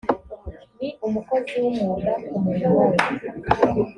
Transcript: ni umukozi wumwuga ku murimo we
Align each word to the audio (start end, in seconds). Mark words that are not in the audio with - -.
ni 0.79 0.87
umukozi 1.07 1.53
wumwuga 1.63 2.13
ku 2.25 2.35
murimo 2.43 2.81
we 2.89 2.97